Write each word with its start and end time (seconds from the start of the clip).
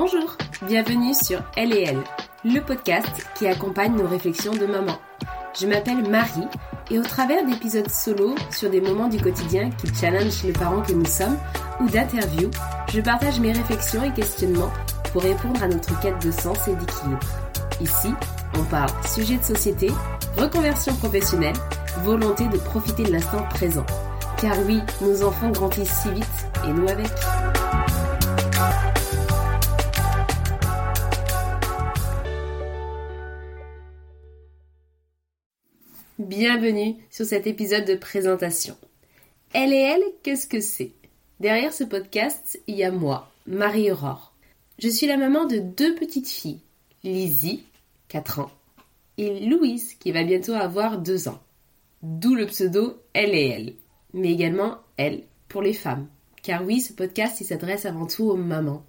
Bonjour, 0.00 0.36
bienvenue 0.62 1.12
sur 1.12 1.42
Elle 1.56 1.74
le 2.44 2.60
podcast 2.60 3.26
qui 3.34 3.48
accompagne 3.48 3.96
nos 3.96 4.06
réflexions 4.06 4.52
de 4.54 4.64
maman. 4.64 4.96
Je 5.60 5.66
m'appelle 5.66 6.08
Marie 6.08 6.46
et 6.88 7.00
au 7.00 7.02
travers 7.02 7.44
d'épisodes 7.44 7.90
solo 7.90 8.36
sur 8.52 8.70
des 8.70 8.80
moments 8.80 9.08
du 9.08 9.20
quotidien 9.20 9.70
qui 9.70 9.92
challengent 9.92 10.44
les 10.44 10.52
parents 10.52 10.82
que 10.82 10.92
nous 10.92 11.04
sommes 11.04 11.36
ou 11.80 11.88
d'interviews, 11.88 12.52
je 12.94 13.00
partage 13.00 13.40
mes 13.40 13.50
réflexions 13.50 14.04
et 14.04 14.12
questionnements 14.12 14.70
pour 15.12 15.22
répondre 15.22 15.60
à 15.64 15.66
notre 15.66 15.98
quête 15.98 16.24
de 16.24 16.30
sens 16.30 16.68
et 16.68 16.76
d'équilibre. 16.76 17.26
Ici, 17.80 18.14
on 18.56 18.62
parle 18.66 18.90
sujet 19.04 19.38
de 19.38 19.42
société, 19.42 19.90
reconversion 20.36 20.94
professionnelle, 20.94 21.56
volonté 22.04 22.46
de 22.46 22.58
profiter 22.58 23.02
de 23.02 23.10
l'instant 23.10 23.42
présent. 23.50 23.86
Car 24.40 24.54
oui, 24.64 24.80
nos 25.00 25.24
enfants 25.24 25.50
grandissent 25.50 26.02
si 26.02 26.10
vite 26.12 26.46
et 26.64 26.72
nous 26.72 26.88
avec. 26.88 27.10
Bienvenue 36.18 36.96
sur 37.10 37.24
cet 37.24 37.46
épisode 37.46 37.84
de 37.84 37.94
présentation. 37.94 38.76
Elle 39.52 39.72
et 39.72 39.76
elle, 39.76 40.02
qu'est-ce 40.24 40.48
que 40.48 40.58
c'est? 40.58 40.90
Derrière 41.38 41.72
ce 41.72 41.84
podcast, 41.84 42.60
il 42.66 42.74
y 42.74 42.82
a 42.82 42.90
moi, 42.90 43.30
Marie-Aurore. 43.46 44.34
Je 44.80 44.88
suis 44.88 45.06
la 45.06 45.16
maman 45.16 45.44
de 45.44 45.58
deux 45.58 45.94
petites 45.94 46.28
filles, 46.28 46.58
Lizzie, 47.04 47.62
4 48.08 48.40
ans, 48.40 48.50
et 49.16 49.46
Louise, 49.46 49.94
qui 49.94 50.10
va 50.10 50.24
bientôt 50.24 50.54
avoir 50.54 50.98
2 50.98 51.28
ans. 51.28 51.38
D'où 52.02 52.34
le 52.34 52.46
pseudo 52.46 53.00
Elle 53.12 53.36
et 53.36 53.48
elle, 53.50 53.74
mais 54.12 54.32
également 54.32 54.78
Elle 54.96 55.22
pour 55.46 55.62
les 55.62 55.72
femmes. 55.72 56.08
Car 56.42 56.64
oui, 56.64 56.80
ce 56.80 56.92
podcast, 56.92 57.40
il 57.40 57.44
s'adresse 57.44 57.86
avant 57.86 58.08
tout 58.08 58.28
aux 58.28 58.36
mamans. 58.36 58.84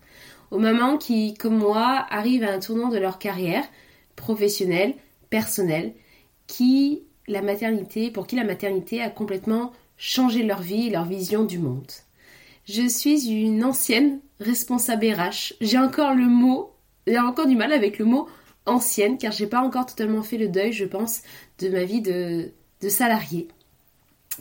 Aux 0.50 0.58
mamans 0.58 0.98
qui, 0.98 1.36
comme 1.36 1.60
moi, 1.60 2.08
arrivent 2.10 2.44
à 2.44 2.52
un 2.52 2.60
tournant 2.60 2.90
de 2.90 2.98
leur 2.98 3.20
carrière, 3.20 3.66
professionnelle, 4.16 4.96
personnelle, 5.30 5.94
qui 6.48 7.04
la 7.30 7.42
maternité, 7.42 8.12
pour 8.12 8.28
qui 8.28 8.36
la 8.36 8.44
maternité 8.44 9.02
a 9.02 9.10
complètement 9.10 9.72
changé 9.98 10.44
leur 10.44 10.62
vie 10.62 10.88
et 10.88 10.90
leur 10.90 11.06
vision 11.06 11.46
du 11.46 11.60
monde. 11.60 11.92
Je 12.66 12.88
suis 12.88 13.30
une 13.30 13.64
ancienne 13.64 14.20
responsable 14.40 15.06
RH. 15.06 15.54
J'ai 15.62 15.78
encore 15.78 16.14
le 16.14 16.28
mot, 16.28 16.72
j'ai 17.08 17.20
encore 17.20 17.48
du 17.48 17.56
mal 17.56 17.72
avec 17.72 18.00
le 18.00 18.06
mot 18.06 18.28
ancienne 18.66 19.18
car 19.18 19.32
j'ai 19.32 19.48
pas 19.48 19.62
encore 19.62 19.86
totalement 19.86 20.24
fait 20.24 20.38
le 20.38 20.50
deuil, 20.50 20.74
je 20.74 20.86
pense, 20.86 21.22
de 21.60 21.70
ma 21.70 21.84
vie 21.84 22.02
de, 22.02 22.52
de 22.82 22.90
salarié. 22.90 23.48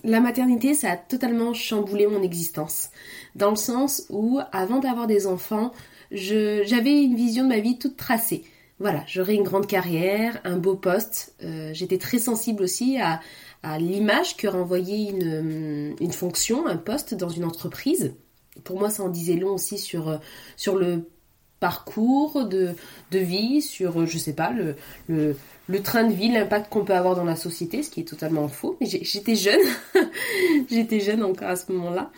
La 0.05 0.21
maternité, 0.21 0.75
ça 0.75 0.93
a 0.93 0.97
totalement 0.97 1.55
chamboulé 1.55 2.07
mon 2.07 2.23
existence. 2.23 2.91
Dans 3.35 3.51
le 3.51 3.57
sens 3.57 4.07
où, 4.11 4.39
avant 4.53 4.79
d'avoir 4.79 5.07
des 5.07 5.27
enfants, 5.27 5.73
j'avais 6.11 7.03
une 7.03 7.17
vision 7.17 7.45
de 7.45 7.49
ma 7.49 7.59
vie 7.59 7.79
toute 7.79 7.97
tracée 7.97 8.45
voilà, 8.81 9.03
j'aurais 9.07 9.35
une 9.35 9.43
grande 9.43 9.67
carrière, 9.67 10.41
un 10.45 10.57
beau 10.57 10.77
poste. 10.77 11.35
Euh, 11.43 11.71
j'étais 11.73 11.99
très 11.99 12.19
sensible 12.19 12.63
aussi 12.63 12.99
à, 13.01 13.21
l'image 13.79 14.37
que 14.37 14.47
renvoyait 14.47 15.11
une, 15.11 15.97
une, 16.01 16.13
fonction, 16.13 16.67
un 16.67 16.77
poste 16.77 17.15
dans 17.15 17.29
une 17.29 17.45
entreprise. 17.45 18.15
Pour 18.63 18.79
moi, 18.79 18.89
ça 18.89 19.03
en 19.03 19.09
disait 19.09 19.35
long 19.35 19.55
aussi 19.55 19.79
sur, 19.79 20.09
euh, 20.09 20.19
sur 20.57 20.77
le 20.77 21.09
parcours 21.61 22.45
de, 22.45 22.75
vie, 23.13 23.63
sur, 23.63 24.07
je 24.07 24.19
sais 24.19 24.33
pas, 24.33 24.51
le, 24.51 24.77
le, 25.09 25.37
le 25.69 25.83
train 25.83 26.05
de 26.05 26.13
vie, 26.13 26.31
l'impact 26.31 26.71
qu'on 26.71 26.85
peut 26.85 26.95
avoir 26.95 27.15
dans 27.15 27.25
la 27.25 27.37
société, 27.37 27.83
ce 27.83 27.91
qui 27.91 28.01
est 28.01 28.09
totalement 28.09 28.49
faux. 28.49 28.77
Mais 28.81 28.87
j'étais 28.87 29.35
jeune, 29.35 29.61
j'étais 30.71 31.01
jeune 31.01 31.23
encore 31.23 31.49
à 31.49 31.57
ce 31.57 31.71
moment-là. 31.73 32.11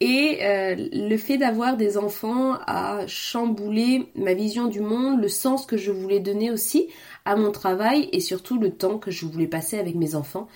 Et 0.00 0.38
euh, 0.42 0.74
le 0.92 1.16
fait 1.16 1.38
d'avoir 1.38 1.76
des 1.76 1.98
enfants 1.98 2.54
a 2.66 3.06
chamboulé 3.06 4.08
ma 4.16 4.34
vision 4.34 4.66
du 4.66 4.80
monde, 4.80 5.20
le 5.20 5.28
sens 5.28 5.66
que 5.66 5.76
je 5.76 5.92
voulais 5.92 6.20
donner 6.20 6.50
aussi 6.50 6.88
à 7.24 7.36
mon 7.36 7.52
travail 7.52 8.08
et 8.12 8.20
surtout 8.20 8.58
le 8.58 8.70
temps 8.70 8.98
que 8.98 9.10
je 9.10 9.24
voulais 9.26 9.46
passer 9.46 9.78
avec 9.78 9.94
mes 9.94 10.14
enfants. 10.14 10.48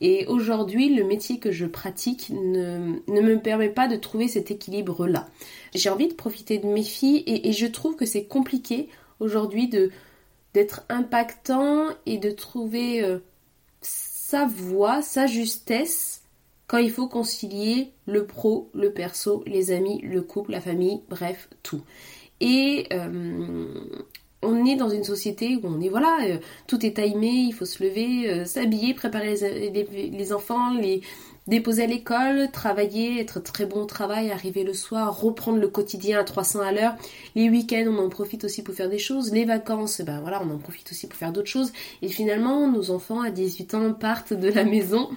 Et 0.00 0.26
aujourd'hui, 0.26 0.94
le 0.94 1.04
métier 1.04 1.38
que 1.38 1.50
je 1.50 1.64
pratique 1.64 2.30
ne, 2.30 3.00
me 3.08 3.40
permet 3.40 3.70
pas 3.70 3.88
de 3.88 3.96
trouver 3.96 4.28
cet 4.28 4.50
équilibre-là. 4.50 5.28
J'ai 5.74 5.88
envie 5.88 6.08
de 6.08 6.14
profiter 6.14 6.58
de 6.58 6.66
mes 6.66 6.82
filles 6.82 7.22
et, 7.26 7.52
je 7.52 7.66
trouve 7.66 7.96
que 7.96 8.04
c'est 8.04 8.24
compliqué 8.24 8.88
aujourd'hui 9.20 9.68
d'être 10.52 10.84
impactant 10.88 11.88
et 12.04 12.18
de 12.18 12.30
trouver 12.30 13.02
euh, 13.02 13.18
sa 13.80 14.46
voix, 14.46 15.00
sa 15.00 15.26
justesse 15.26 16.22
quand 16.66 16.78
il 16.78 16.90
faut 16.90 17.08
concilier 17.08 17.92
le 18.06 18.26
pro, 18.26 18.70
le 18.74 18.92
perso, 18.92 19.44
les 19.46 19.70
amis, 19.70 20.00
le 20.02 20.20
couple, 20.20 20.50
la 20.50 20.60
famille, 20.60 21.00
bref, 21.08 21.48
tout. 21.62 21.82
Et 22.40 22.86
euh, 22.92 23.84
on 24.42 24.64
est 24.64 24.76
dans 24.76 24.88
une 24.88 25.04
société 25.04 25.56
où 25.56 25.66
on 25.66 25.80
est, 25.80 25.88
voilà, 25.88 26.18
euh, 26.26 26.38
tout 26.66 26.84
est 26.84 26.94
timé, 26.94 27.28
il 27.28 27.52
faut 27.52 27.64
se 27.64 27.82
lever, 27.82 28.44
s'habiller, 28.44 28.94
préparer 28.94 29.34
les, 30.12 30.32
enfants, 30.32 30.74
les, 30.74 31.00
déposer 31.46 31.84
à 31.84 31.86
l'école, 31.86 32.50
travailler, 32.50 33.20
être 33.20 33.40
très 33.40 33.66
bon 33.66 33.82
au 33.82 33.86
travail, 33.86 34.30
arriver 34.30 34.64
le 34.64 34.74
soir, 34.74 35.20
reprendre 35.20 35.58
le 35.58 35.68
quotidien 35.68 36.18
à 36.18 36.24
300 36.24 36.60
à 36.60 36.72
l'heure. 36.72 36.96
Les 37.34 37.48
week-ends, 37.48 37.86
on 37.88 37.98
en 37.98 38.08
profite 38.08 38.44
aussi 38.44 38.62
pour 38.62 38.74
faire 38.74 38.88
des 38.88 38.98
choses. 38.98 39.32
Les 39.32 39.44
vacances, 39.44 40.00
ben 40.00 40.20
voilà, 40.20 40.42
on 40.44 40.50
en 40.54 40.58
profite 40.58 40.90
aussi 40.90 41.06
pour 41.06 41.18
faire 41.18 41.32
d'autres 41.32 41.48
choses. 41.48 41.72
Et 42.02 42.08
finalement, 42.08 42.70
nos 42.70 42.90
enfants 42.90 43.20
à 43.20 43.30
18 43.30 43.74
ans 43.74 43.92
partent 43.92 44.32
de 44.32 44.48
la 44.48 44.64
maison 44.64 45.08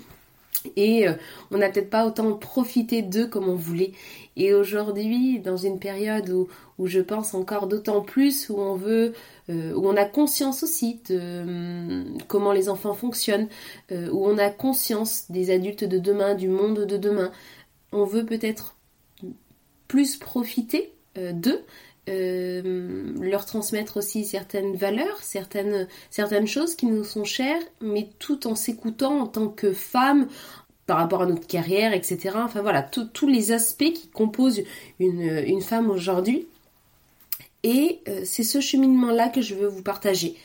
et 0.75 1.07
euh, 1.07 1.13
on 1.51 1.57
n'a 1.57 1.69
peut-être 1.69 1.89
pas 1.89 2.05
autant 2.05 2.33
profité 2.33 3.01
d'eux 3.01 3.27
comme 3.27 3.47
on 3.49 3.55
voulait. 3.55 3.93
Et 4.35 4.53
aujourd'hui, 4.53 5.39
dans 5.39 5.57
une 5.57 5.79
période 5.79 6.29
où, 6.29 6.47
je 6.87 6.99
pense 6.99 7.33
encore 7.33 7.67
d'autant 7.67 8.01
plus, 8.01 8.49
où 8.49 8.57
on 8.59 8.75
veut, 8.75 9.13
euh, 9.49 9.73
où 9.73 9.87
on 9.87 9.95
a 9.97 10.05
conscience 10.05 10.63
aussi 10.63 11.01
de 11.09 11.41
hum, 11.41 12.17
comment 12.27 12.51
les 12.51 12.69
enfants 12.69 12.93
fonctionnent, 12.93 13.47
euh, 13.91 14.09
où 14.11 14.25
on 14.25 14.37
a 14.37 14.49
conscience 14.49 15.29
des 15.29 15.51
adultes 15.51 15.83
de 15.83 15.97
demain, 15.97 16.35
du 16.35 16.47
monde 16.47 16.85
de 16.85 16.97
demain, 16.97 17.31
on 17.91 18.05
veut 18.05 18.25
peut-être 18.25 18.75
plus 19.87 20.17
profiter 20.17 20.93
d'eux, 21.15 21.65
leur 22.09 23.45
transmettre 23.45 23.97
aussi 23.97 24.25
certaines 24.25 24.75
valeurs, 24.75 25.17
certaines, 25.21 25.87
certaines 26.09 26.47
choses 26.47 26.75
qui 26.75 26.85
nous 26.85 27.03
sont 27.03 27.23
chères, 27.23 27.61
mais 27.81 28.09
tout 28.19 28.47
en 28.47 28.55
s'écoutant 28.55 29.21
en 29.21 29.27
tant 29.27 29.47
que 29.47 29.73
femme, 29.73 30.27
par 30.89 30.97
rapport 30.97 31.21
à 31.21 31.27
notre 31.27 31.45
carrière, 31.45 31.93
etc. 31.93 32.31
Enfin 32.37 32.63
voilà, 32.63 32.81
tous 32.81 33.27
les 33.27 33.51
aspects 33.51 33.93
qui 33.93 34.07
composent 34.07 34.63
une, 34.99 35.61
femme 35.61 35.91
aujourd'hui. 35.91 36.47
Et 37.61 37.99
euh, 38.07 38.21
c'est 38.25 38.41
ce 38.41 38.59
cheminement-là 38.59 39.29
que 39.29 39.39
je 39.39 39.53
veux 39.53 39.67
vous 39.67 39.83
partager. 39.83 40.35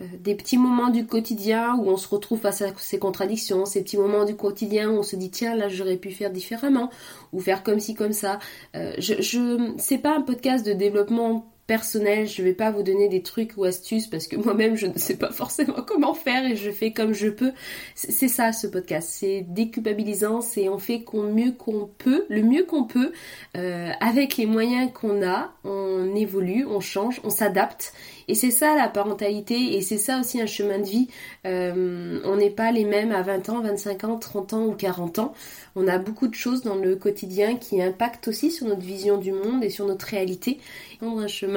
Euh, 0.00 0.04
des 0.20 0.34
petits 0.34 0.58
moments 0.58 0.90
du 0.90 1.06
quotidien 1.06 1.74
où 1.76 1.88
on 1.88 1.96
se 1.96 2.08
retrouve 2.08 2.40
face 2.40 2.60
à 2.60 2.66
ces 2.76 2.98
contradictions, 2.98 3.64
ces 3.64 3.82
petits 3.82 3.96
moments 3.96 4.24
du 4.24 4.36
quotidien 4.36 4.90
où 4.90 4.98
on 4.98 5.02
se 5.02 5.16
dit 5.16 5.30
tiens 5.30 5.56
là 5.56 5.68
j'aurais 5.68 5.96
pu 5.96 6.10
faire 6.10 6.30
différemment 6.30 6.90
ou 7.32 7.40
faire 7.40 7.62
comme 7.62 7.80
ci 7.80 7.94
comme 7.94 8.12
ça. 8.12 8.38
Euh, 8.74 8.92
je, 8.98 9.14
je 9.22 9.74
c'est 9.78 9.98
pas 9.98 10.14
un 10.14 10.20
podcast 10.20 10.66
de 10.66 10.74
développement 10.74 11.46
personnel, 11.66 12.26
je 12.26 12.42
vais 12.42 12.52
pas 12.52 12.70
vous 12.70 12.82
donner 12.82 13.08
des 13.08 13.22
trucs 13.22 13.56
ou 13.56 13.64
astuces 13.64 14.06
parce 14.06 14.26
que 14.26 14.36
moi-même 14.44 14.76
je 14.76 14.86
ne 14.86 14.98
sais 14.98 15.16
pas 15.16 15.30
forcément 15.30 15.82
comment 15.86 16.14
faire 16.14 16.44
et 16.44 16.56
je 16.56 16.70
fais 16.70 16.92
comme 16.92 17.12
je 17.12 17.28
peux. 17.28 17.52
C'est 17.94 18.28
ça 18.28 18.52
ce 18.52 18.66
podcast, 18.66 19.08
c'est 19.10 19.44
déculpabilisant, 19.48 20.40
c'est 20.40 20.68
on 20.68 20.78
fait 20.78 21.02
qu'on 21.02 21.22
mieux 21.24 21.52
qu'on 21.52 21.88
peut, 21.98 22.26
le 22.28 22.42
mieux 22.42 22.64
qu'on 22.64 22.84
peut 22.84 23.12
euh, 23.56 23.90
avec 24.00 24.36
les 24.36 24.46
moyens 24.46 24.90
qu'on 24.92 25.26
a, 25.26 25.52
on 25.64 26.14
évolue, 26.14 26.66
on 26.66 26.80
change, 26.80 27.20
on 27.24 27.30
s'adapte 27.30 27.92
et 28.28 28.34
c'est 28.34 28.50
ça 28.50 28.74
la 28.74 28.88
parentalité 28.88 29.76
et 29.76 29.80
c'est 29.82 29.98
ça 29.98 30.18
aussi 30.20 30.40
un 30.40 30.46
chemin 30.46 30.78
de 30.78 30.86
vie. 30.86 31.08
Euh, 31.46 32.20
on 32.24 32.36
n'est 32.36 32.50
pas 32.50 32.72
les 32.72 32.84
mêmes 32.84 33.12
à 33.12 33.22
20 33.22 33.48
ans, 33.50 33.60
25 33.60 34.04
ans, 34.04 34.18
30 34.18 34.52
ans 34.52 34.64
ou 34.66 34.72
40 34.72 35.20
ans. 35.20 35.32
On 35.76 35.86
a 35.86 35.98
beaucoup 35.98 36.26
de 36.26 36.34
choses 36.34 36.62
dans 36.62 36.74
le 36.74 36.96
quotidien 36.96 37.56
qui 37.56 37.80
impactent 37.80 38.28
aussi 38.28 38.50
sur 38.50 38.66
notre 38.66 38.82
vision 38.82 39.18
du 39.18 39.32
monde 39.32 39.62
et 39.62 39.70
sur 39.70 39.86
notre 39.86 40.06
réalité. 40.06 40.58
Prendre 40.98 41.20
un 41.20 41.28
chemin 41.28 41.55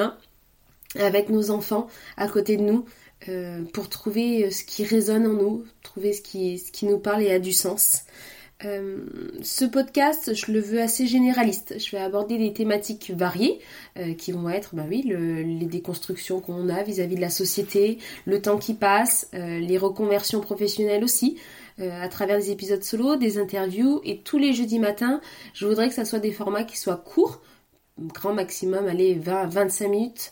avec 0.96 1.30
nos 1.30 1.52
enfants 1.52 1.88
à 2.18 2.28
côté 2.28 2.58
de 2.58 2.64
nous 2.64 2.86
euh, 3.28 3.64
pour 3.74 3.90
trouver 3.90 4.50
ce 4.52 4.64
qui 4.64 4.84
résonne 4.84 5.28
en 5.28 5.34
nous, 5.34 5.66
trouver 5.84 6.14
ce 6.14 6.22
qui, 6.22 6.58
ce 6.58 6.72
qui 6.72 6.86
nous 6.86 7.00
parle 7.00 7.24
et 7.24 7.32
a 7.32 7.40
du 7.40 7.54
sens. 7.54 8.04
Euh, 8.66 9.06
ce 9.42 9.64
podcast, 9.64 10.36
je 10.36 10.52
le 10.52 10.60
veux 10.60 10.82
assez 10.82 11.08
généraliste. 11.08 11.76
Je 11.80 11.92
vais 11.92 12.02
aborder 12.02 12.38
des 12.38 12.52
thématiques 12.52 13.12
variées 13.16 13.60
euh, 13.98 14.14
qui 14.14 14.34
vont 14.34 14.50
être, 14.50 14.76
bah 14.76 14.84
oui, 14.88 15.04
les 15.06 15.66
déconstructions 15.66 16.42
qu'on 16.42 16.68
a 16.68 16.84
vis-à-vis 16.84 17.16
de 17.16 17.22
la 17.22 17.30
société, 17.30 18.00
le 18.26 18.42
temps 18.42 18.58
qui 18.58 18.74
passe, 18.74 19.30
euh, 19.34 19.60
les 19.60 19.78
reconversions 19.78 20.42
professionnelles 20.42 21.04
aussi, 21.04 21.38
à 21.82 22.10
travers 22.10 22.38
des 22.38 22.52
épisodes 22.52 22.84
solo, 22.84 23.16
des 23.16 23.38
interviews 23.38 24.02
et 24.04 24.20
tous 24.20 24.38
les 24.38 24.52
jeudis 24.52 24.80
matins, 24.80 25.22
je 25.54 25.66
voudrais 25.66 25.88
que 25.88 25.94
ça 25.94 26.04
soit 26.04 26.20
des 26.20 26.34
formats 26.34 26.66
qui 26.66 26.78
soient 26.78 26.98
courts, 26.98 27.42
grand 28.14 28.34
maximum, 28.34 28.88
allez, 28.88 29.16
20-25 29.16 29.90
minutes, 29.90 30.32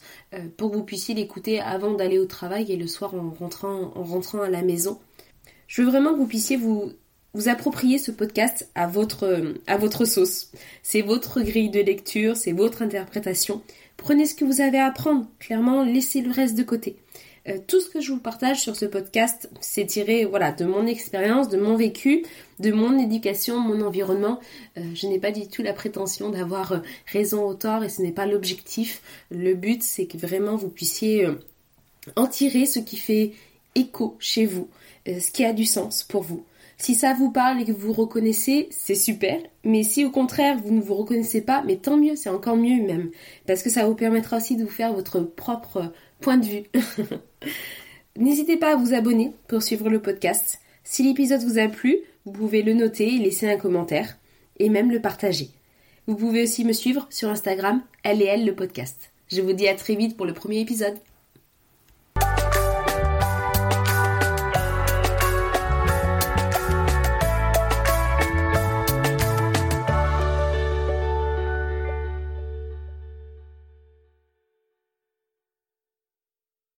pour 0.57 0.71
que 0.71 0.77
vous 0.77 0.83
puissiez 0.83 1.15
l'écouter 1.15 1.59
avant 1.59 1.93
d'aller 1.93 2.19
au 2.19 2.25
travail 2.25 2.71
et 2.71 2.77
le 2.77 2.87
soir 2.87 3.13
en 3.15 3.29
rentrant, 3.29 3.91
en 3.95 4.03
rentrant 4.03 4.41
à 4.41 4.49
la 4.49 4.61
maison. 4.61 4.99
Je 5.67 5.81
veux 5.81 5.89
vraiment 5.89 6.13
que 6.13 6.17
vous 6.17 6.27
puissiez 6.27 6.57
vous 6.57 6.91
vous 7.37 7.49
appropriez 7.49 7.99
ce 7.99 8.09
podcast 8.09 8.67
à 8.73 8.87
votre, 8.87 9.53
à 9.67 9.77
votre 9.77 10.05
sauce. 10.05 10.51
C'est 10.81 11.03
votre 11.03 11.41
grille 11.41 11.69
de 11.69 11.81
lecture, 11.81 12.35
c'est 12.35 12.51
votre 12.51 12.81
interprétation. 12.81 13.61
Prenez 13.95 14.25
ce 14.25 14.33
que 14.33 14.43
vous 14.43 14.59
avez 14.59 14.79
à 14.79 14.87
apprendre. 14.87 15.27
Clairement, 15.37 15.83
laissez 15.83 16.21
le 16.21 16.31
reste 16.31 16.57
de 16.57 16.63
côté. 16.63 16.97
Euh, 17.47 17.59
tout 17.65 17.79
ce 17.79 17.89
que 17.89 18.01
je 18.01 18.11
vous 18.11 18.19
partage 18.19 18.59
sur 18.59 18.75
ce 18.75 18.85
podcast, 18.85 19.49
c'est 19.61 19.85
tiré 19.85 20.25
voilà, 20.25 20.51
de 20.51 20.65
mon 20.65 20.85
expérience, 20.85 21.47
de 21.47 21.57
mon 21.57 21.75
vécu, 21.75 22.25
de 22.59 22.71
mon 22.71 22.99
éducation, 22.99 23.59
mon 23.59 23.81
environnement. 23.85 24.39
Euh, 24.77 24.81
je 24.93 25.07
n'ai 25.07 25.19
pas 25.19 25.31
du 25.31 25.47
tout 25.47 25.61
la 25.61 25.73
prétention 25.73 26.29
d'avoir 26.29 26.73
euh, 26.73 26.79
raison 27.05 27.47
ou 27.47 27.53
tort 27.53 27.83
et 27.83 27.89
ce 27.89 28.01
n'est 28.01 28.11
pas 28.11 28.25
l'objectif. 28.25 29.01
Le 29.31 29.53
but, 29.53 29.81
c'est 29.81 30.07
que 30.07 30.17
vraiment 30.17 30.55
vous 30.55 30.69
puissiez 30.69 31.27
en 32.15 32.27
tirer 32.27 32.65
ce 32.65 32.79
qui 32.79 32.97
fait 32.97 33.33
écho 33.75 34.15
chez 34.19 34.45
vous, 34.45 34.69
ce 35.05 35.31
qui 35.31 35.45
a 35.45 35.53
du 35.53 35.65
sens 35.65 36.03
pour 36.03 36.23
vous. 36.23 36.43
Si 36.77 36.93
ça 36.93 37.13
vous 37.13 37.31
parle 37.31 37.61
et 37.61 37.65
que 37.65 37.71
vous 37.71 37.91
reconnaissez, 37.91 38.67
c'est 38.69 38.95
super. 38.95 39.39
Mais 39.63 39.83
si 39.83 40.05
au 40.05 40.11
contraire 40.11 40.57
vous 40.57 40.71
ne 40.71 40.81
vous 40.81 40.93
reconnaissez 40.93 41.41
pas, 41.41 41.63
mais 41.65 41.77
tant 41.77 41.97
mieux, 41.97 42.15
c'est 42.15 42.29
encore 42.29 42.55
mieux 42.55 42.85
même. 42.85 43.09
Parce 43.47 43.63
que 43.63 43.69
ça 43.71 43.87
vous 43.87 43.95
permettra 43.95 44.37
aussi 44.37 44.55
de 44.55 44.63
vous 44.63 44.69
faire 44.69 44.93
votre 44.93 45.21
propre 45.21 45.91
point 46.21 46.37
de 46.37 46.45
vue. 46.45 46.63
N'hésitez 48.17 48.57
pas 48.57 48.73
à 48.73 48.75
vous 48.75 48.93
abonner 48.93 49.33
pour 49.47 49.63
suivre 49.63 49.89
le 49.89 50.01
podcast. 50.01 50.59
Si 50.83 51.03
l'épisode 51.03 51.41
vous 51.41 51.57
a 51.57 51.67
plu, 51.67 51.97
vous 52.25 52.31
pouvez 52.31 52.61
le 52.61 52.73
noter 52.73 53.15
et 53.15 53.19
laisser 53.19 53.49
un 53.49 53.57
commentaire 53.57 54.17
et 54.59 54.69
même 54.69 54.91
le 54.91 55.01
partager. 55.01 55.49
Vous 56.05 56.15
pouvez 56.15 56.43
aussi 56.43 56.63
me 56.63 56.73
suivre 56.73 57.07
sur 57.09 57.29
Instagram, 57.29 57.81
elle 58.03 58.21
et 58.21 58.25
elle 58.25 58.45
le 58.45 58.55
podcast. 58.55 59.11
Je 59.29 59.41
vous 59.41 59.53
dis 59.53 59.67
à 59.67 59.75
très 59.75 59.95
vite 59.95 60.15
pour 60.15 60.25
le 60.25 60.33
premier 60.33 60.59
épisode. 60.61 60.97